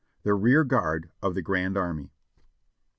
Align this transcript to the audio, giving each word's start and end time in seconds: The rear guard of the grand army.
The 0.23 0.33
rear 0.33 0.63
guard 0.63 1.11
of 1.21 1.35
the 1.35 1.43
grand 1.43 1.77
army. 1.77 2.11